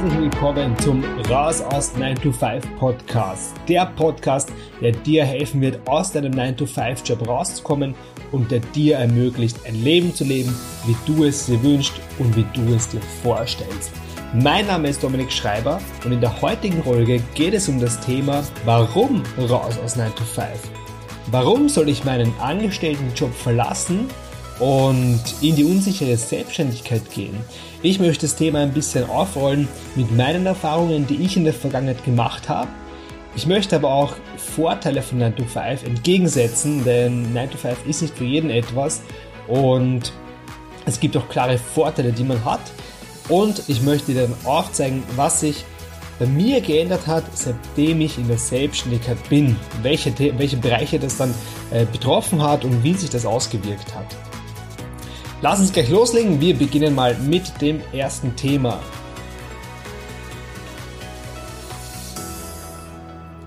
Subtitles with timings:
[0.00, 3.52] Herzlich willkommen zum Raus aus 9 to 5 Podcast.
[3.68, 7.94] Der Podcast, der dir helfen wird, aus deinem 9 to 5 Job rauszukommen
[8.32, 12.46] und der dir ermöglicht, ein Leben zu leben, wie du es dir wünschst und wie
[12.54, 13.92] du es dir vorstellst.
[14.32, 18.42] Mein Name ist Dominik Schreiber und in der heutigen Folge geht es um das Thema,
[18.64, 20.48] warum raus aus 9 to 5?
[21.30, 24.08] Warum soll ich meinen angestellten Job verlassen
[24.60, 27.36] und in die unsichere Selbstständigkeit gehen?
[27.82, 32.04] Ich möchte das Thema ein bisschen aufrollen mit meinen Erfahrungen, die ich in der Vergangenheit
[32.04, 32.68] gemacht habe.
[33.34, 38.02] Ich möchte aber auch Vorteile von 9 to 5 entgegensetzen, denn 9 to 5 ist
[38.02, 39.02] nicht für jeden etwas
[39.48, 40.12] und
[40.86, 42.60] es gibt auch klare Vorteile, die man hat.
[43.28, 45.64] Und ich möchte dir dann aufzeigen, was sich
[46.18, 51.32] bei mir geändert hat, seitdem ich in der Selbstständigkeit bin, welche, welche Bereiche das dann
[51.70, 54.29] äh, betroffen hat und wie sich das ausgewirkt hat.
[55.42, 56.38] Lass uns gleich loslegen.
[56.38, 58.78] Wir beginnen mal mit dem ersten Thema.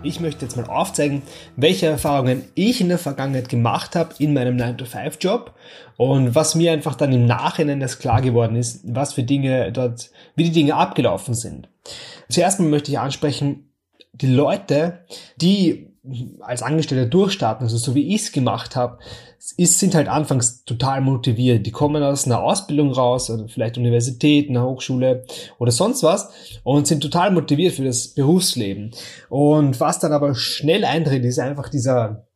[0.02, 1.22] Ich möchte jetzt mal aufzeigen,
[1.56, 5.54] welche Erfahrungen ich in der Vergangenheit gemacht habe in meinem 9-to-5-Job
[5.96, 10.10] und was mir einfach dann im Nachhinein erst klar geworden ist, was für Dinge dort,
[10.36, 11.70] wie die Dinge abgelaufen sind.
[12.28, 13.72] Zuerst mal möchte ich ansprechen,
[14.14, 15.06] die Leute,
[15.38, 15.93] die
[16.42, 19.00] als Angestellter durchstarten, also so wie ich es gemacht habe,
[19.40, 21.66] sind halt anfangs total motiviert.
[21.66, 25.26] Die kommen aus einer Ausbildung raus, oder vielleicht Universität, einer Hochschule
[25.60, 26.30] oder sonst was
[26.64, 28.92] und sind total motiviert für das Berufsleben.
[29.30, 32.28] Und was dann aber schnell eintritt, ist einfach dieser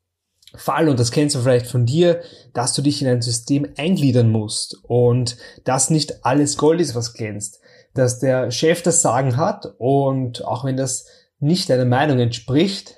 [0.56, 2.22] Fall, und das kennst du vielleicht von dir,
[2.54, 7.14] dass du dich in ein System eingliedern musst und dass nicht alles Gold ist, was
[7.14, 7.60] glänzt.
[7.94, 11.06] Dass der Chef das Sagen hat und auch wenn das
[11.40, 12.97] nicht deiner Meinung entspricht,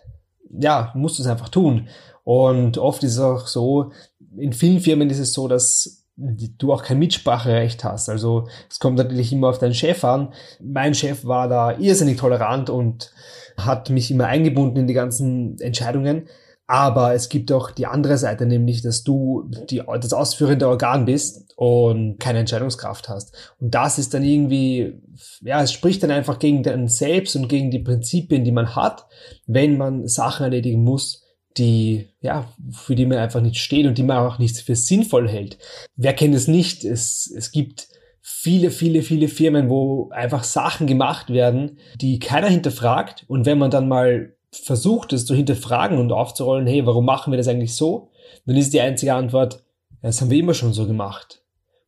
[0.49, 1.87] ja, musst du es einfach tun.
[2.23, 3.91] Und oft ist es auch so,
[4.37, 8.09] in vielen Firmen ist es so, dass du auch kein Mitspracherecht hast.
[8.09, 10.33] Also es kommt natürlich immer auf deinen Chef an.
[10.61, 13.11] Mein Chef war da irrsinnig tolerant und
[13.57, 16.27] hat mich immer eingebunden in die ganzen Entscheidungen.
[16.71, 21.51] Aber es gibt auch die andere Seite, nämlich, dass du die, das ausführende Organ bist
[21.55, 23.35] und keine Entscheidungskraft hast.
[23.59, 25.01] Und das ist dann irgendwie,
[25.41, 29.07] ja, es spricht dann einfach gegen dein Selbst und gegen die Prinzipien, die man hat,
[29.47, 31.23] wenn man Sachen erledigen muss,
[31.57, 35.27] die, ja, für die man einfach nicht steht und die man auch nicht für sinnvoll
[35.27, 35.57] hält.
[35.95, 36.85] Wer kennt es nicht?
[36.85, 37.87] Es, es gibt
[38.21, 43.25] viele, viele, viele Firmen, wo einfach Sachen gemacht werden, die keiner hinterfragt.
[43.27, 47.37] Und wenn man dann mal versucht, es zu hinterfragen und aufzurollen, hey, warum machen wir
[47.37, 48.11] das eigentlich so?
[48.45, 49.63] Dann ist die einzige Antwort,
[50.01, 51.43] das haben wir immer schon so gemacht.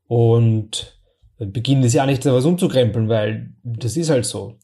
[0.07, 0.99] Und
[1.37, 4.57] beginnen das ja nicht etwas umzukrempeln, weil das ist halt so.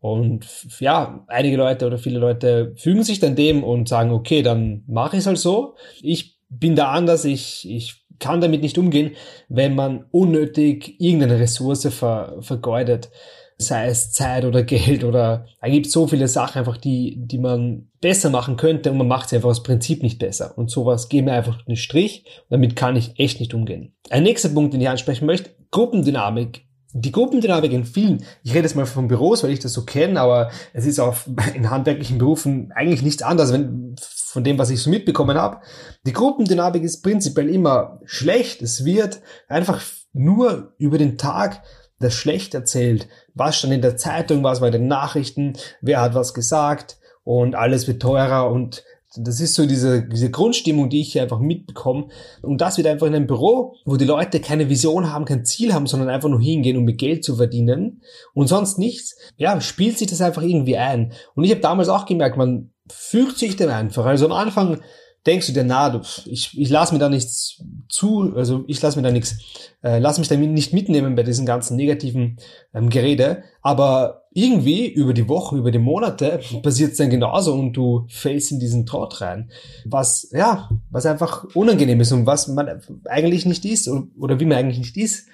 [0.00, 0.46] Und
[0.80, 5.16] ja, einige Leute oder viele Leute fügen sich dann dem und sagen, okay, dann mache
[5.16, 5.74] ich es halt so.
[6.00, 9.12] Ich bin da anders, ich, ich kann damit nicht umgehen,
[9.48, 13.10] wenn man unnötig irgendeine Ressource ver, vergeudet
[13.58, 17.88] sei es Zeit oder Geld oder da gibt so viele Sachen einfach, die, die man
[18.00, 20.56] besser machen könnte und man macht sie einfach aus Prinzip nicht besser.
[20.56, 23.94] Und sowas geht mir einfach einen Strich und damit kann ich echt nicht umgehen.
[24.10, 26.66] Ein nächster Punkt, den ich ansprechen möchte, Gruppendynamik.
[26.92, 30.20] Die Gruppendynamik in vielen, ich rede jetzt mal von Büros, weil ich das so kenne,
[30.20, 31.16] aber es ist auch
[31.54, 35.58] in handwerklichen Berufen eigentlich nichts anders, wenn, von dem, was ich so mitbekommen habe.
[36.06, 38.62] Die Gruppendynamik ist prinzipiell immer schlecht.
[38.62, 41.62] Es wird einfach nur über den Tag
[41.98, 43.08] das schlecht erzählt.
[43.34, 47.54] Was stand in der Zeitung, was war in den Nachrichten, wer hat was gesagt und
[47.54, 48.84] alles wird teurer und
[49.18, 52.08] das ist so diese, diese Grundstimmung, die ich hier einfach mitbekomme.
[52.42, 55.72] Und das wird einfach in einem Büro, wo die Leute keine Vision haben, kein Ziel
[55.72, 58.02] haben, sondern einfach nur hingehen, um mit Geld zu verdienen
[58.34, 59.16] und sonst nichts.
[59.36, 61.12] Ja, spielt sich das einfach irgendwie ein.
[61.34, 64.04] Und ich habe damals auch gemerkt, man fügt sich dem einfach.
[64.04, 64.80] Also am Anfang
[65.26, 68.98] denkst du dir, na, du, ich, ich lasse mir da nichts zu, also ich lasse
[68.98, 69.38] mir da nichts,
[69.82, 72.38] äh, lass mich da nicht mitnehmen bei diesen ganzen negativen
[72.72, 77.72] ähm, Gerede, aber irgendwie über die Wochen, über die Monate passiert es dann genauso und
[77.72, 79.50] du fällst in diesen Trott rein,
[79.84, 84.44] was, ja, was einfach unangenehm ist und was man eigentlich nicht ist oder, oder wie
[84.44, 85.26] man eigentlich nicht ist.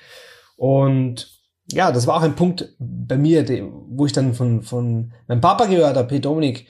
[0.57, 1.29] Und
[1.73, 3.45] ja, das war auch ein Punkt bei mir,
[3.89, 6.67] wo ich dann von, von meinem Papa gehört habe, hey Dominik,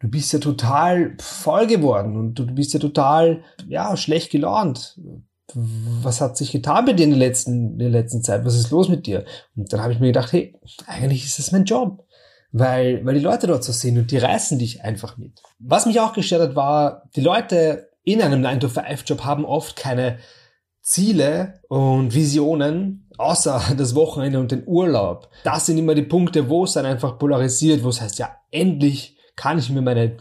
[0.00, 4.98] du bist ja total voll geworden und du bist ja total, ja, schlecht gelaunt.
[5.54, 8.44] Was hat sich getan bei dir in der letzten, in der letzten Zeit?
[8.44, 9.24] Was ist los mit dir?
[9.56, 10.56] Und dann habe ich mir gedacht, hey,
[10.86, 12.06] eigentlich ist das mein Job.
[12.52, 15.40] Weil, weil die Leute dort so sind und die reißen dich einfach mit.
[15.60, 20.18] Was mich auch gestört hat, war, die Leute in einem 9-to-5-Job haben oft keine
[20.82, 25.28] Ziele und Visionen, außer das Wochenende und den Urlaub.
[25.44, 29.16] Das sind immer die Punkte, wo es dann einfach polarisiert, wo es heißt, ja, endlich
[29.40, 30.18] kann ich mir meine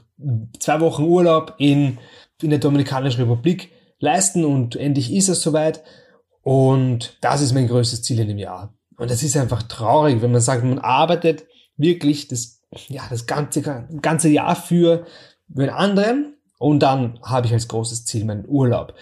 [0.60, 1.98] zwei Wochen Urlaub in,
[2.42, 3.70] in der Dominikanischen Republik
[4.00, 5.84] leisten und endlich ist es soweit.
[6.42, 8.74] Und das ist mein größtes Ziel in dem Jahr.
[8.96, 11.44] Und das ist einfach traurig, wenn man sagt, man arbeitet
[11.76, 13.62] wirklich das, ja, das ganze,
[14.02, 15.06] ganze Jahr für,
[15.54, 18.94] für den anderen und dann habe ich als großes Ziel meinen Urlaub.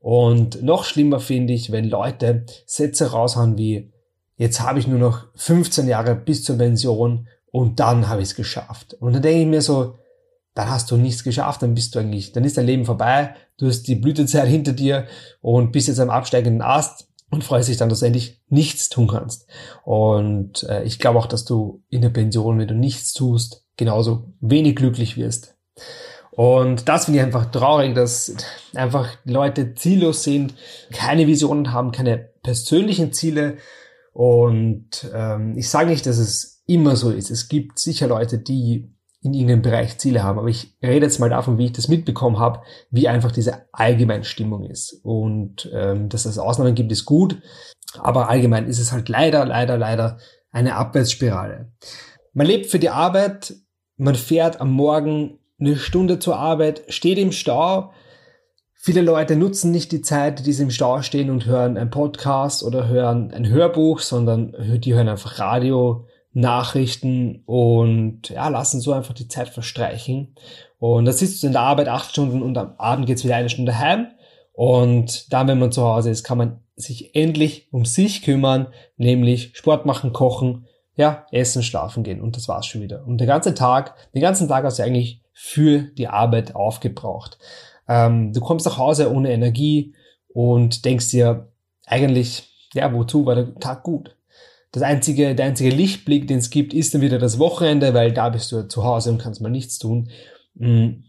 [0.00, 3.92] Und noch schlimmer finde ich, wenn Leute Sätze raushauen wie,
[4.38, 8.34] jetzt habe ich nur noch 15 Jahre bis zur Pension und dann habe ich es
[8.34, 8.94] geschafft.
[8.94, 9.96] Und dann denke ich mir so,
[10.54, 13.66] dann hast du nichts geschafft, dann bist du eigentlich, dann ist dein Leben vorbei, du
[13.66, 15.06] hast die Blütezeit hinter dir
[15.40, 19.08] und bist jetzt am absteigenden Ast und freust dich dann, dass du endlich nichts tun
[19.08, 19.46] kannst.
[19.84, 24.32] Und äh, ich glaube auch, dass du in der Pension, wenn du nichts tust, genauso
[24.40, 25.56] wenig glücklich wirst.
[26.30, 28.34] Und das finde ich einfach traurig, dass
[28.74, 30.54] einfach Leute ziellos sind,
[30.92, 33.56] keine Visionen haben, keine persönlichen Ziele.
[34.12, 37.30] Und ähm, ich sage nicht, dass es immer so ist.
[37.30, 38.92] Es gibt sicher Leute, die
[39.26, 40.38] in irgendeinem Bereich Ziele haben.
[40.38, 42.60] Aber ich rede jetzt mal davon, wie ich das mitbekommen habe,
[42.90, 45.00] wie einfach diese Allgemeinstimmung ist.
[45.02, 47.40] Und ähm, dass es Ausnahmen gibt, ist gut.
[47.98, 50.18] Aber allgemein ist es halt leider, leider, leider
[50.50, 51.72] eine Abwärtsspirale.
[52.32, 53.54] Man lebt für die Arbeit,
[53.96, 57.92] man fährt am Morgen eine Stunde zur Arbeit, steht im Stau.
[58.74, 62.62] Viele Leute nutzen nicht die Zeit, die sie im Stau stehen und hören einen Podcast
[62.62, 69.14] oder hören ein Hörbuch, sondern die hören einfach Radio, Nachrichten und ja, lassen so einfach
[69.14, 70.34] die Zeit verstreichen.
[70.78, 73.48] Und da sitzt du in der Arbeit acht Stunden und am Abend geht's wieder eine
[73.48, 74.08] Stunde heim.
[74.52, 78.66] Und dann, wenn man zu Hause ist, kann man sich endlich um sich kümmern,
[78.98, 82.20] nämlich Sport machen, kochen, ja, essen, schlafen gehen.
[82.20, 83.06] Und das war's schon wieder.
[83.06, 87.38] Und der ganze Tag, den ganzen Tag hast du eigentlich für die Arbeit aufgebraucht.
[87.88, 89.94] Ähm, du kommst nach Hause ohne Energie
[90.28, 91.48] und denkst dir
[91.86, 94.15] eigentlich, ja, wozu war der Tag gut?
[94.76, 98.28] Das einzige, der einzige Lichtblick, den es gibt, ist dann wieder das Wochenende, weil da
[98.28, 100.10] bist du zu Hause und kannst mal nichts tun.
[100.54, 101.04] Mm,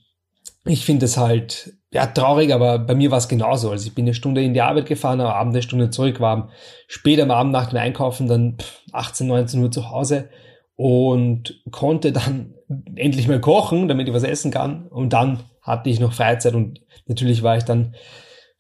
[0.63, 3.69] ich finde es halt, ja, traurig, aber bei mir war es genauso.
[3.69, 6.49] Also ich bin eine Stunde in die Arbeit gefahren, am Abend eine Stunde zurück, war
[6.87, 8.55] spät am Abend nach dem Einkaufen dann
[8.93, 10.29] 18, 19 Uhr zu Hause
[10.77, 12.53] und konnte dann
[12.95, 14.87] endlich mal kochen, damit ich was essen kann.
[14.87, 17.95] Und dann hatte ich noch Freizeit und natürlich war ich dann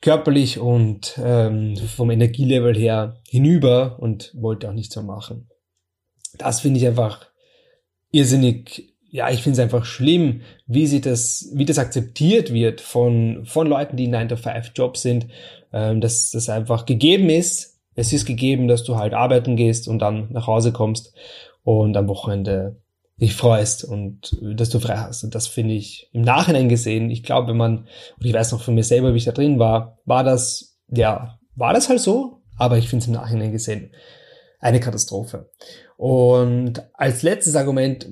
[0.01, 5.49] körperlich und ähm, vom Energielevel her hinüber und wollte auch nichts mehr machen.
[6.37, 7.27] Das finde ich einfach
[8.11, 13.45] irrsinnig, ja, ich finde es einfach schlimm, wie sie das, wie das akzeptiert wird von,
[13.45, 15.27] von Leuten, die in 9-to-5-Jobs sind,
[15.73, 17.79] ähm, dass das einfach gegeben ist.
[17.95, 21.15] Es ist gegeben, dass du halt arbeiten gehst und dann nach Hause kommst
[21.63, 22.79] und am Wochenende
[23.19, 25.23] dich freust und äh, dass du frei hast.
[25.23, 27.87] Und das finde ich im Nachhinein gesehen, ich glaube, wenn man,
[28.19, 31.39] und ich weiß noch von mir selber, wie ich da drin war, war das, ja,
[31.55, 33.91] war das halt so, aber ich finde es im Nachhinein gesehen
[34.59, 35.51] eine Katastrophe.
[35.97, 38.07] Und als letztes Argument,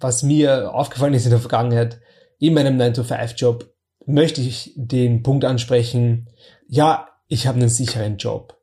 [0.00, 2.00] was mir aufgefallen ist in der Vergangenheit,
[2.38, 3.72] in meinem 9-to-5-Job,
[4.06, 6.28] möchte ich den Punkt ansprechen,
[6.68, 8.56] ja, ich habe einen sicheren Job.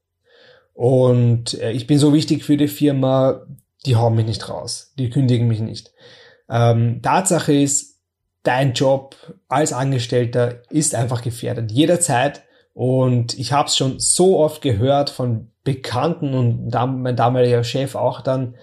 [0.74, 3.46] Und äh, ich bin so wichtig für die Firma,
[3.86, 5.94] die hauen mich nicht raus, die kündigen mich nicht.
[6.50, 7.94] Ähm, Tatsache ist,
[8.44, 9.16] dein Job
[9.48, 12.44] als Angestellter ist einfach gefährdet, jederzeit.
[12.74, 16.72] Und ich habe es schon so oft gehört von Bekannten und
[17.02, 18.56] mein damaliger Chef auch dann,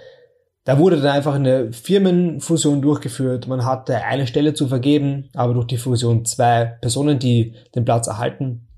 [0.64, 3.46] da wurde dann einfach eine Firmenfusion durchgeführt.
[3.46, 8.08] Man hatte eine Stelle zu vergeben, aber durch die Fusion zwei Personen, die den Platz
[8.08, 8.68] erhalten,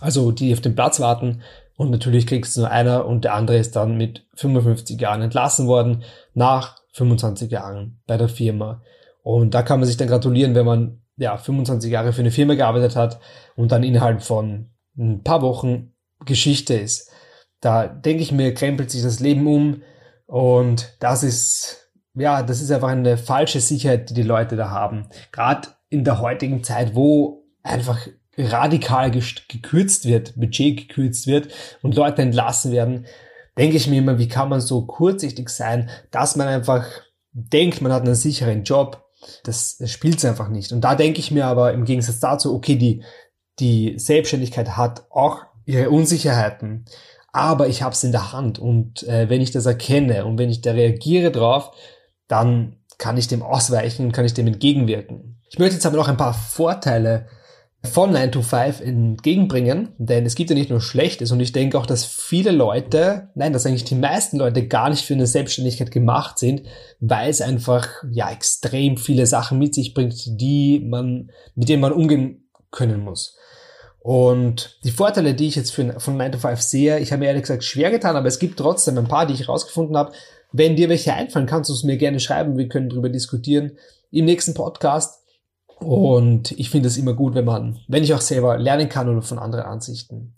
[0.00, 1.42] also die auf den Platz warten,
[1.76, 5.66] und natürlich kriegst du nur einer und der andere ist dann mit 55 Jahren entlassen
[5.66, 8.82] worden, nach 25 Jahren bei der Firma.
[9.22, 12.54] Und da kann man sich dann gratulieren, wenn man ja 25 Jahre für eine Firma
[12.54, 13.20] gearbeitet hat
[13.56, 17.10] und dann innerhalb von ein paar Wochen Geschichte ist.
[17.60, 19.82] Da denke ich mir, krempelt sich das Leben um
[20.26, 25.08] und das ist, ja, das ist einfach eine falsche Sicherheit, die die Leute da haben.
[25.30, 31.48] Gerade in der heutigen Zeit, wo einfach radikal gekürzt wird, Budget gekürzt wird
[31.82, 33.06] und Leute entlassen werden,
[33.58, 36.86] denke ich mir immer, wie kann man so kurzsichtig sein, dass man einfach
[37.32, 39.04] denkt, man hat einen sicheren Job.
[39.44, 40.72] Das, spielt einfach nicht.
[40.72, 43.04] Und da denke ich mir aber im Gegensatz dazu, okay, die,
[43.60, 46.86] die Selbstständigkeit hat auch ihre Unsicherheiten,
[47.32, 50.50] aber ich habe es in der Hand und äh, wenn ich das erkenne und wenn
[50.50, 51.70] ich da reagiere drauf,
[52.26, 55.40] dann kann ich dem ausweichen, kann ich dem entgegenwirken.
[55.48, 57.26] Ich möchte jetzt aber noch ein paar Vorteile
[57.84, 61.78] von 9 to 5 entgegenbringen, denn es gibt ja nicht nur Schlechtes und ich denke
[61.78, 65.90] auch, dass viele Leute, nein, dass eigentlich die meisten Leute gar nicht für eine Selbstständigkeit
[65.90, 66.62] gemacht sind,
[67.00, 71.92] weil es einfach ja extrem viele Sachen mit sich bringt, die man, mit denen man
[71.92, 73.36] umgehen können muss.
[73.98, 77.26] Und die Vorteile, die ich jetzt für, von 9 to 5 sehe, ich habe mir
[77.26, 80.12] ehrlich gesagt schwer getan, aber es gibt trotzdem ein paar, die ich rausgefunden habe.
[80.52, 83.72] Wenn dir welche einfallen, kannst du es mir gerne schreiben, wir können darüber diskutieren
[84.10, 85.21] im nächsten Podcast.
[85.82, 89.22] Und ich finde es immer gut, wenn man, wenn ich auch selber lernen kann oder
[89.22, 90.34] von anderen Ansichten.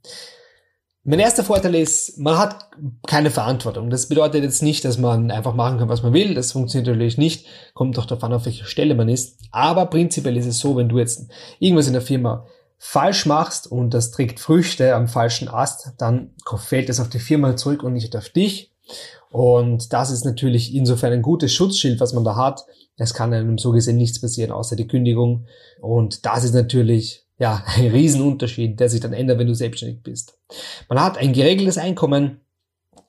[1.06, 2.70] Mein erster Vorteil ist, man hat
[3.06, 3.90] keine Verantwortung.
[3.90, 6.34] Das bedeutet jetzt nicht, dass man einfach machen kann, was man will.
[6.34, 7.46] Das funktioniert natürlich nicht.
[7.74, 9.38] Kommt doch davon, auf welcher Stelle man ist.
[9.50, 12.46] Aber prinzipiell ist es so, wenn du jetzt irgendwas in der Firma
[12.78, 17.54] falsch machst und das trägt Früchte am falschen Ast, dann fällt es auf die Firma
[17.54, 18.72] zurück und nicht auf dich.
[19.34, 22.66] Und das ist natürlich insofern ein gutes Schutzschild, was man da hat.
[22.96, 25.46] Es kann einem so gesehen nichts passieren, außer die Kündigung.
[25.80, 30.38] Und das ist natürlich ja, ein Riesenunterschied, der sich dann ändert, wenn du selbstständig bist.
[30.88, 32.42] Man hat ein geregeltes Einkommen,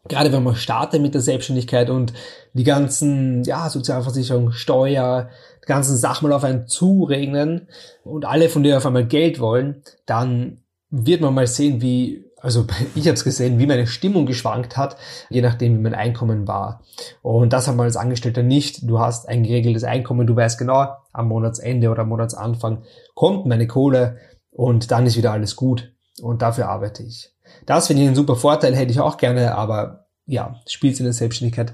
[0.08, 2.12] gerade wenn man startet mit der Selbstständigkeit und
[2.53, 5.29] die ganzen, ja, Sozialversicherung, Steuer,
[5.62, 7.67] die ganzen Sachen mal auf einen zuregnen
[8.03, 12.66] und alle von dir auf einmal Geld wollen, dann wird man mal sehen, wie also
[12.96, 14.96] ich habe es gesehen, wie meine Stimmung geschwankt hat,
[15.30, 16.84] je nachdem, wie mein Einkommen war.
[17.22, 18.88] Und das hat man als Angestellter nicht.
[18.88, 22.84] Du hast ein geregeltes Einkommen, du weißt genau, am Monatsende oder am Monatsanfang
[23.16, 24.20] kommt meine Kohle
[24.52, 25.92] und dann ist wieder alles gut.
[26.22, 27.32] Und dafür arbeite ich.
[27.66, 31.14] Das finde ich ein super Vorteil, hätte ich auch gerne, aber ja, spielt in der
[31.14, 31.74] Selbstständigkeit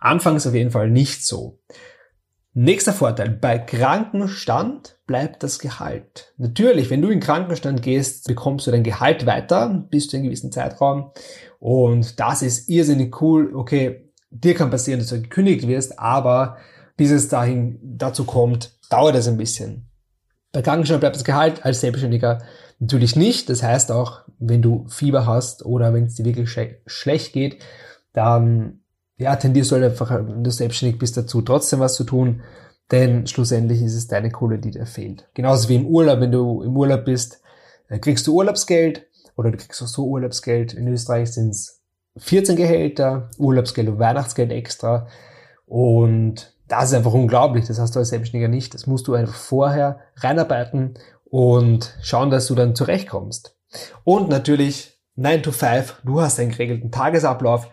[0.00, 1.60] anfangs auf jeden Fall nicht so.
[2.52, 6.34] Nächster Vorteil, bei Krankenstand bleibt das Gehalt.
[6.36, 10.50] Natürlich, wenn du in Krankenstand gehst, bekommst du dein Gehalt weiter bis zu einem gewissen
[10.50, 11.12] Zeitraum
[11.60, 13.54] und das ist irrsinnig cool.
[13.54, 16.56] Okay, dir kann passieren, dass du gekündigt wirst, aber
[16.96, 19.88] bis es dahin dazu kommt, dauert es ein bisschen.
[20.52, 22.42] Bei Krankenstand bleibt das Gehalt als Selbstständiger
[22.80, 23.48] natürlich nicht.
[23.48, 26.50] Das heißt auch, wenn du Fieber hast oder wenn es dir wirklich
[26.86, 27.62] schlecht geht,
[28.12, 28.79] dann
[29.20, 32.42] ja, tendierst du halt einfach, wenn du selbstständig bist, dazu, trotzdem was zu tun,
[32.90, 35.28] denn schlussendlich ist es deine Kohle, die dir fehlt.
[35.34, 37.42] Genauso wie im Urlaub, wenn du im Urlaub bist,
[37.88, 40.72] äh, kriegst du Urlaubsgeld oder du kriegst auch so Urlaubsgeld.
[40.72, 41.82] In Österreich sind es
[42.16, 45.06] 14 Gehälter, Urlaubsgeld und Weihnachtsgeld extra.
[45.66, 47.66] Und das ist einfach unglaublich.
[47.66, 48.72] Das hast du als Selbstständiger nicht.
[48.72, 53.54] Das musst du einfach vorher reinarbeiten und schauen, dass du dann zurechtkommst.
[54.02, 56.00] Und natürlich 9 to 5.
[56.04, 57.68] Du hast einen geregelten Tagesablauf.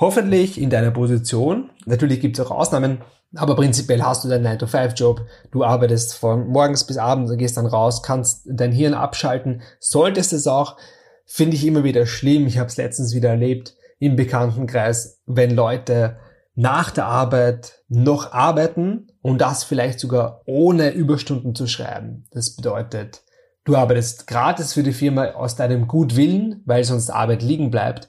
[0.00, 1.68] Hoffentlich in deiner Position.
[1.84, 3.02] Natürlich gibt es auch Ausnahmen,
[3.36, 5.26] aber prinzipiell hast du deinen 9-to-5-Job.
[5.52, 9.60] Du arbeitest von morgens bis abends und gehst dann raus, kannst dein Hirn abschalten.
[9.78, 10.78] Solltest es auch,
[11.26, 12.46] finde ich immer wieder schlimm.
[12.46, 16.16] Ich habe es letztens wieder erlebt im Bekanntenkreis, wenn Leute
[16.54, 22.24] nach der Arbeit noch arbeiten und das vielleicht sogar ohne Überstunden zu schreiben.
[22.30, 23.20] Das bedeutet,
[23.64, 28.08] du arbeitest gratis für die Firma aus deinem Gutwillen, weil sonst Arbeit liegen bleibt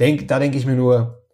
[0.00, 1.24] denk, da denke ich mir nur,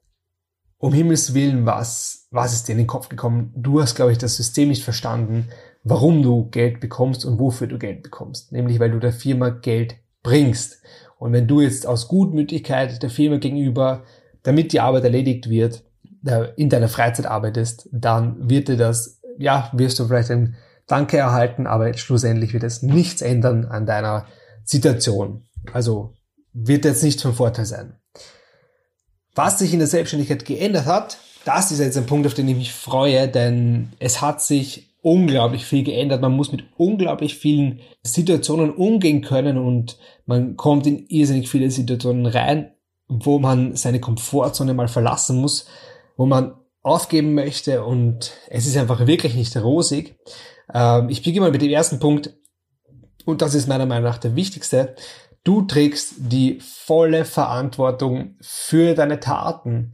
[0.78, 3.52] um Himmels Willen, was, was ist dir in den Kopf gekommen?
[3.56, 5.48] Du hast, glaube ich, das System nicht verstanden,
[5.82, 8.52] warum du Geld bekommst und wofür du Geld bekommst.
[8.52, 10.82] Nämlich, weil du der Firma Geld bringst.
[11.18, 14.04] Und wenn du jetzt aus Gutmütigkeit der Firma gegenüber,
[14.42, 15.84] damit die Arbeit erledigt wird,
[16.56, 20.56] in deiner Freizeit arbeitest, dann wird dir das, ja, wirst du vielleicht ein
[20.86, 24.26] Danke erhalten, aber schlussendlich wird es nichts ändern an deiner
[24.64, 25.46] Situation.
[25.72, 26.14] Also
[26.52, 27.96] wird jetzt nicht von Vorteil sein.
[29.34, 32.56] Was sich in der Selbstständigkeit geändert hat, das ist jetzt ein Punkt, auf den ich
[32.56, 36.22] mich freue, denn es hat sich unglaublich viel geändert.
[36.22, 42.26] Man muss mit unglaublich vielen Situationen umgehen können und man kommt in irrsinnig viele Situationen
[42.26, 42.72] rein,
[43.08, 45.66] wo man seine Komfortzone mal verlassen muss,
[46.16, 50.16] wo man aufgeben möchte und es ist einfach wirklich nicht rosig.
[50.72, 52.34] Ähm, ich beginne mal mit dem ersten Punkt
[53.26, 54.94] und das ist meiner Meinung nach der wichtigste.
[55.44, 59.92] Du trägst die volle Verantwortung für deine Taten.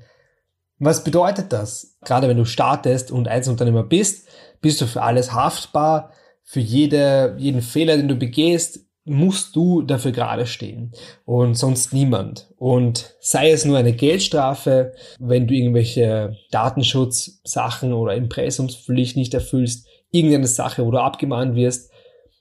[0.78, 1.98] Was bedeutet das?
[2.04, 4.28] Gerade wenn du startest und Einzelunternehmer bist,
[4.60, 6.12] bist du für alles haftbar.
[6.44, 10.92] Für jede, jeden Fehler, den du begehst, musst du dafür gerade stehen
[11.24, 12.48] und sonst niemand.
[12.56, 20.46] Und sei es nur eine Geldstrafe, wenn du irgendwelche Datenschutzsachen oder Impressumspflicht nicht erfüllst, irgendeine
[20.46, 21.89] Sache, wo du abgemahnt wirst,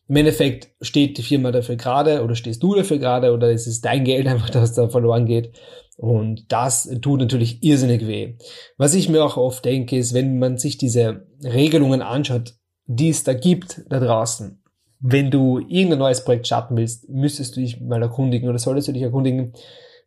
[0.10, 3.80] im Endeffekt steht die Firma dafür gerade oder stehst du dafür gerade oder ist es
[3.80, 5.54] dein Geld einfach, das da verloren geht.
[5.98, 8.36] Und das tut natürlich irrsinnig weh.
[8.78, 12.54] Was ich mir auch oft denke, ist, wenn man sich diese Regelungen anschaut,
[12.86, 14.64] die es da gibt da draußen,
[15.02, 18.94] wenn du irgendein neues Projekt starten willst, müsstest du dich mal erkundigen oder solltest du
[18.94, 19.54] dich erkundigen,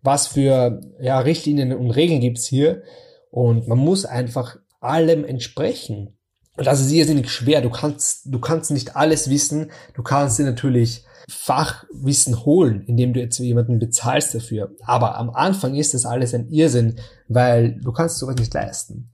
[0.02, 2.82] was für ja, Richtlinien und Regeln gibt's hier.
[3.30, 6.18] Und man muss einfach allem entsprechen.
[6.56, 7.62] Und das ist irrsinnig schwer.
[7.62, 9.71] Du kannst, du kannst nicht alles wissen.
[9.94, 14.75] Du kannst dir natürlich Fachwissen holen, indem du jetzt jemanden bezahlst dafür.
[14.85, 19.11] Aber am Anfang ist das alles ein Irrsinn, weil du kannst sowas nicht leisten.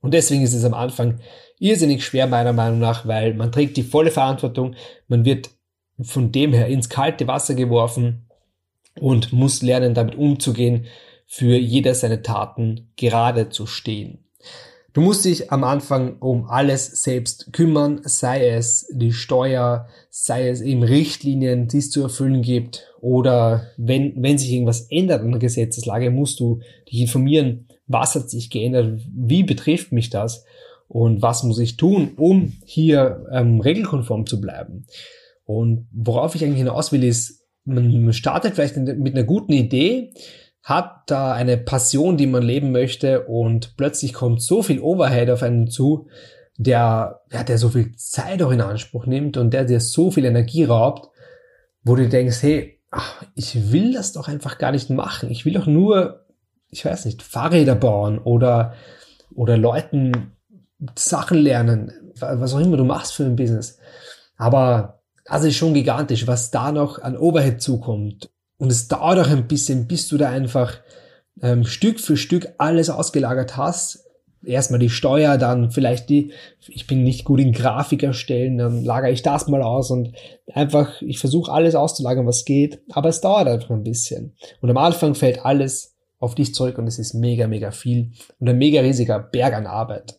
[0.00, 1.20] Und deswegen ist es am Anfang
[1.58, 4.74] irrsinnig schwer, meiner Meinung nach, weil man trägt die volle Verantwortung.
[5.08, 5.50] Man wird
[6.02, 8.28] von dem her ins kalte Wasser geworfen
[9.00, 10.86] und muss lernen, damit umzugehen,
[11.26, 14.23] für jeder seine Taten gerade zu stehen.
[14.94, 20.60] Du musst dich am Anfang um alles selbst kümmern, sei es die Steuer, sei es
[20.60, 25.40] eben Richtlinien, die es zu erfüllen gibt oder wenn, wenn sich irgendwas ändert an der
[25.40, 30.44] Gesetzeslage, musst du dich informieren, was hat sich geändert, wie betrifft mich das
[30.86, 34.86] und was muss ich tun, um hier ähm, regelkonform zu bleiben.
[35.44, 40.12] Und worauf ich eigentlich hinaus will, ist, man startet vielleicht mit einer guten Idee,
[40.64, 45.42] hat da eine Passion, die man leben möchte und plötzlich kommt so viel Overhead auf
[45.42, 46.08] einen zu,
[46.56, 50.24] der, ja, der so viel Zeit auch in Anspruch nimmt und der dir so viel
[50.24, 51.10] Energie raubt,
[51.82, 55.30] wo du denkst, hey, ach, ich will das doch einfach gar nicht machen.
[55.30, 56.24] Ich will doch nur,
[56.70, 58.72] ich weiß nicht, Fahrräder bauen oder,
[59.34, 60.32] oder Leuten
[60.96, 63.78] Sachen lernen, was auch immer du machst für ein Business.
[64.38, 68.30] Aber das ist schon gigantisch, was da noch an Overhead zukommt.
[68.64, 70.78] Und es dauert auch ein bisschen, bis du da einfach
[71.42, 74.06] ähm, Stück für Stück alles ausgelagert hast.
[74.42, 76.32] Erstmal die Steuer, dann vielleicht die,
[76.68, 80.14] ich bin nicht gut in Grafik erstellen, dann lagere ich das mal aus und
[80.54, 84.34] einfach, ich versuche alles auszulagern, was geht, aber es dauert einfach ein bisschen.
[84.62, 88.48] Und am Anfang fällt alles auf dich zurück und es ist mega, mega viel und
[88.48, 90.18] ein mega riesiger Berg an Arbeit.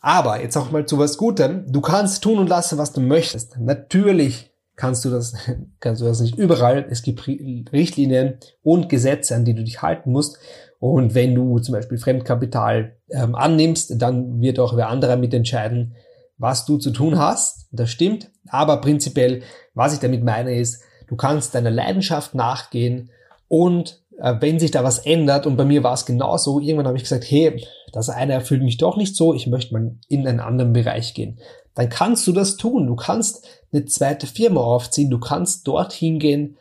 [0.00, 1.70] Aber jetzt auch mal zu was Gutem.
[1.70, 3.58] Du kannst tun und lassen, was du möchtest.
[3.60, 5.34] Natürlich kannst du das,
[5.80, 6.86] kannst du das nicht überall.
[6.88, 10.38] Es gibt Richtlinien und Gesetze, an die du dich halten musst.
[10.78, 15.94] Und wenn du zum Beispiel Fremdkapital ähm, annimmst, dann wird auch wer anderer mitentscheiden,
[16.38, 17.68] was du zu tun hast.
[17.70, 18.30] Das stimmt.
[18.48, 19.42] Aber prinzipiell,
[19.74, 23.10] was ich damit meine, ist, du kannst deiner Leidenschaft nachgehen
[23.46, 26.96] und äh, wenn sich da was ändert, und bei mir war es genauso, irgendwann habe
[26.96, 30.40] ich gesagt, hey, das eine erfüllt mich doch nicht so, ich möchte mal in einen
[30.40, 31.38] anderen Bereich gehen.
[31.74, 32.86] Dann kannst du das tun.
[32.86, 36.56] Du kannst eine zweite Firma aufziehen, du kannst dorthin gehen,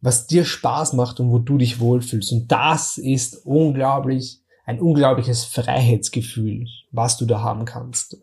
[0.00, 2.32] was dir Spaß macht und wo du dich wohlfühlst.
[2.32, 8.18] Und das ist unglaublich, ein unglaubliches Freiheitsgefühl, was du da haben kannst.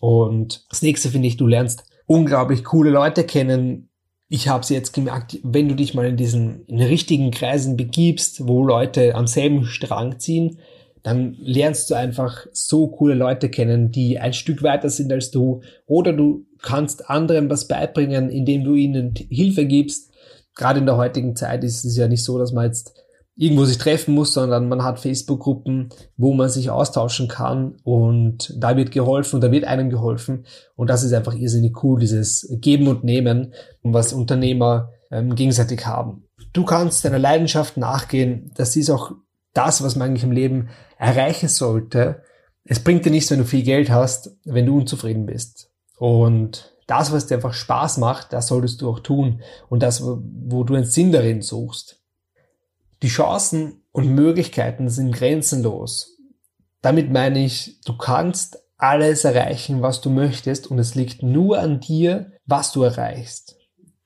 [0.00, 3.88] Und das nächste finde ich, du lernst unglaublich coole Leute kennen,
[4.28, 8.46] ich habe es jetzt gemerkt, wenn du dich mal in diesen in richtigen Kreisen begibst,
[8.46, 10.58] wo Leute am selben Strang ziehen,
[11.08, 15.62] dann lernst du einfach so coole Leute kennen, die ein Stück weiter sind als du.
[15.86, 20.12] Oder du kannst anderen was beibringen, indem du ihnen Hilfe gibst.
[20.54, 22.94] Gerade in der heutigen Zeit ist es ja nicht so, dass man jetzt
[23.36, 28.76] irgendwo sich treffen muss, sondern man hat Facebook-Gruppen, wo man sich austauschen kann und da
[28.76, 30.44] wird geholfen und da wird einem geholfen
[30.76, 36.24] und das ist einfach irrsinnig cool, dieses Geben und Nehmen, was Unternehmer ähm, gegenseitig haben.
[36.52, 39.12] Du kannst deiner Leidenschaft nachgehen, das ist auch
[39.54, 40.68] das, was man eigentlich im Leben
[40.98, 42.22] erreichen sollte.
[42.64, 45.70] Es bringt dir nichts, wenn du viel Geld hast, wenn du unzufrieden bist.
[45.96, 50.64] Und das, was dir einfach Spaß macht, das solltest du auch tun und das, wo
[50.64, 52.00] du einen Sinn darin suchst.
[53.02, 56.16] Die Chancen und Möglichkeiten sind grenzenlos.
[56.82, 61.80] Damit meine ich, du kannst alles erreichen, was du möchtest und es liegt nur an
[61.80, 63.56] dir, was du erreichst.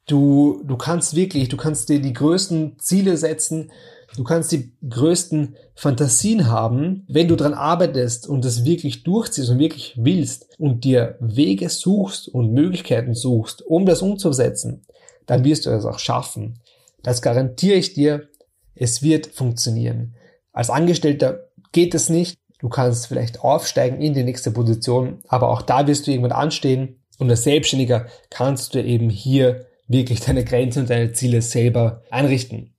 [0.07, 3.70] Du, du kannst wirklich, du kannst dir die größten Ziele setzen,
[4.16, 9.59] du kannst die größten Fantasien haben, wenn du dran arbeitest und es wirklich durchziehst und
[9.59, 14.83] wirklich willst und dir Wege suchst und Möglichkeiten suchst, um das umzusetzen,
[15.27, 16.59] dann wirst du es auch schaffen.
[17.03, 18.29] Das garantiere ich dir
[18.75, 20.14] es wird funktionieren.
[20.53, 22.37] Als Angestellter geht es nicht.
[22.59, 27.03] Du kannst vielleicht aufsteigen in die nächste Position, aber auch da wirst du irgendwann anstehen.
[27.18, 32.71] Und als Selbstständiger kannst du eben hier wirklich deine Grenzen und deine Ziele selber einrichten.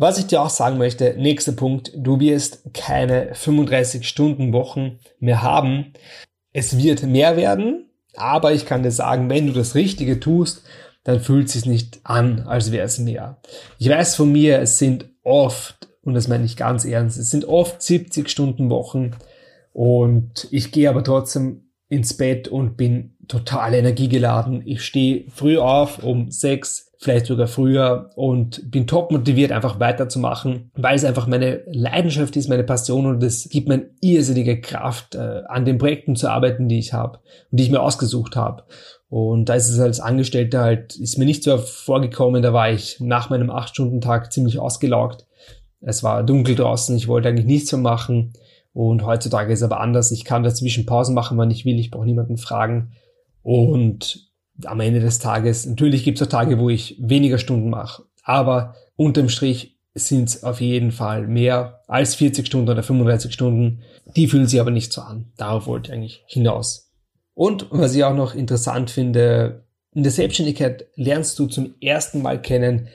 [0.00, 5.42] Was ich dir auch sagen möchte, nächster Punkt, du wirst keine 35 Stunden Wochen mehr
[5.42, 5.92] haben.
[6.52, 10.62] Es wird mehr werden, aber ich kann dir sagen, wenn du das Richtige tust,
[11.02, 13.38] dann fühlt es sich nicht an, als wäre es mehr.
[13.78, 17.46] Ich weiß von mir, es sind oft, und das meine ich ganz ernst, es sind
[17.46, 19.16] oft 70 Stunden Wochen
[19.72, 24.62] und ich gehe aber trotzdem ins Bett und bin total energiegeladen.
[24.64, 30.72] Ich stehe früh auf um sechs, vielleicht sogar früher und bin top motiviert, einfach weiterzumachen,
[30.74, 35.42] weil es einfach meine Leidenschaft ist, meine Passion und es gibt mir irrsinnige Kraft, äh,
[35.46, 38.64] an den Projekten zu arbeiten, die ich habe und die ich mir ausgesucht habe.
[39.08, 42.98] Und da ist es als Angestellter halt, ist mir nicht so vorgekommen, da war ich
[43.00, 45.24] nach meinem 8-Stunden-Tag ziemlich ausgelaugt.
[45.80, 48.32] Es war dunkel draußen, ich wollte eigentlich nichts mehr machen.
[48.72, 50.10] Und heutzutage ist es aber anders.
[50.10, 51.78] Ich kann dazwischen Pausen machen, wann ich will.
[51.78, 52.92] Ich brauche niemanden fragen.
[53.42, 54.27] Und
[54.64, 58.04] am Ende des Tages, natürlich gibt es auch Tage, wo ich weniger Stunden mache.
[58.22, 63.82] Aber unterm Strich sind es auf jeden Fall mehr als 40 Stunden oder 35 Stunden.
[64.16, 65.32] Die fühlen sich aber nicht so an.
[65.36, 66.92] Darauf wollte ich eigentlich hinaus.
[67.34, 72.40] Und was ich auch noch interessant finde, in der Selbstständigkeit lernst du zum ersten Mal
[72.40, 72.88] kennen,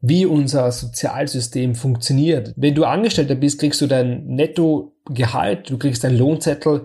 [0.00, 2.52] wie unser Sozialsystem funktioniert.
[2.56, 6.84] Wenn du Angestellter bist, kriegst du dein Netto Gehalt, du kriegst einen Lohnzettel,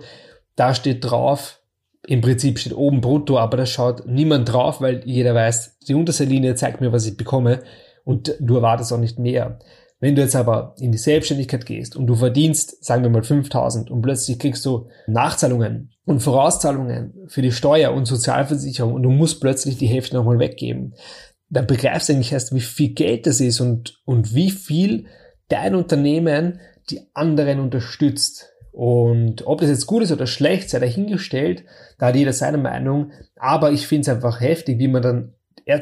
[0.56, 1.60] da steht drauf,
[2.08, 6.24] im Prinzip steht oben brutto, aber da schaut niemand drauf, weil jeder weiß, die unterste
[6.24, 7.64] Linie zeigt mir, was ich bekomme
[8.06, 9.60] und du erwartest auch nicht mehr.
[10.00, 13.92] Wenn du jetzt aber in die Selbstständigkeit gehst und du verdienst, sagen wir mal 5000
[13.92, 19.42] und plötzlich kriegst du Nachzahlungen und Vorauszahlungen für die Steuer und Sozialversicherung und du musst
[19.42, 20.94] plötzlich die Hälfte nochmal weggeben,
[21.50, 25.08] dann begreifst du eigentlich erst, wie viel Geld das ist und, und wie viel
[25.50, 28.54] dein Unternehmen die anderen unterstützt.
[28.78, 31.64] Und ob das jetzt gut ist oder schlecht, sei dahingestellt,
[31.98, 33.12] da hat jeder seine Meinung.
[33.36, 35.34] Aber ich finde es einfach heftig, wie man dann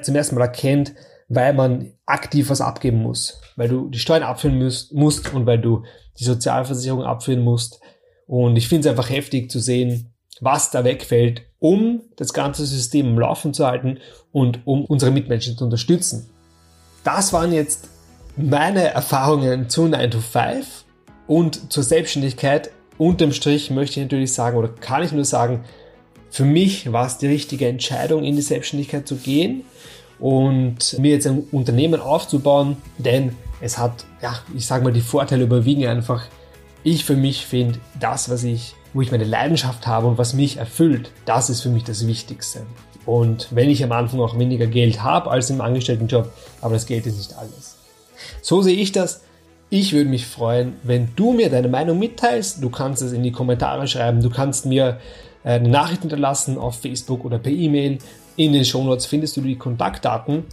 [0.02, 0.94] zum ersten Mal erkennt,
[1.28, 3.42] weil man aktiv was abgeben muss.
[3.58, 5.84] Weil du die Steuern abführen musst, musst und weil du
[6.18, 7.82] die Sozialversicherung abführen musst.
[8.28, 13.08] Und ich finde es einfach heftig zu sehen, was da wegfällt, um das ganze System
[13.08, 14.00] am Laufen zu halten
[14.32, 16.30] und um unsere Mitmenschen zu unterstützen.
[17.04, 17.90] Das waren jetzt
[18.38, 20.86] meine Erfahrungen zu 9 to 5
[21.28, 22.70] und zur Selbstständigkeit.
[22.98, 25.64] Unterm Strich möchte ich natürlich sagen oder kann ich nur sagen,
[26.30, 29.64] für mich war es die richtige Entscheidung, in die Selbstständigkeit zu gehen
[30.20, 35.44] und mir jetzt ein Unternehmen aufzubauen, denn es hat, ja, ich sage mal, die Vorteile
[35.44, 36.24] überwiegen einfach.
[36.84, 40.58] Ich für mich finde, das, was ich, wo ich meine Leidenschaft habe und was mich
[40.58, 42.66] erfüllt, das ist für mich das Wichtigste.
[43.06, 46.32] Und wenn ich am Anfang auch weniger Geld habe als im Angestelltenjob,
[46.62, 47.78] aber das Geld ist nicht alles.
[48.42, 49.22] So sehe ich das.
[49.78, 52.64] Ich würde mich freuen, wenn du mir deine Meinung mitteilst.
[52.64, 54.22] Du kannst es in die Kommentare schreiben.
[54.22, 55.02] Du kannst mir
[55.44, 57.98] äh, eine Nachricht hinterlassen auf Facebook oder per E-Mail.
[58.38, 60.46] In den Shownotes findest du die Kontaktdaten.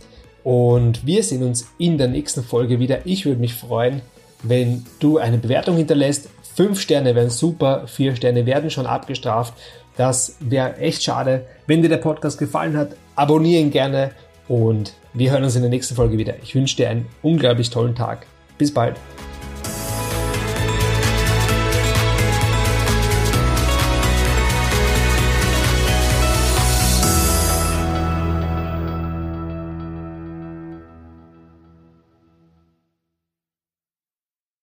[0.43, 3.07] Und wir sehen uns in der nächsten Folge wieder.
[3.07, 4.03] Ich würde mich freuen,
[4.43, 6.29] wenn du eine Bewertung hinterlässt.
[6.57, 9.55] Fünf Sterne wären super, vier Sterne werden schon abgestraft.
[9.97, 11.47] Das wäre echt schade.
[11.69, 14.11] Wenn dir der Podcast gefallen hat, abonniere ihn gerne
[14.49, 16.35] und wir hören uns in der nächsten Folge wieder.
[16.43, 18.27] Ich wünsche dir einen unglaublich tollen Tag.
[18.63, 18.97] Bis bald.